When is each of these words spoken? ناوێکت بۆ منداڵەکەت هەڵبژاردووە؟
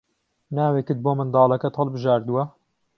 ناوێکت 0.55 0.97
بۆ 1.03 1.11
منداڵەکەت 1.17 1.73
هەڵبژاردووە؟ 1.79 2.43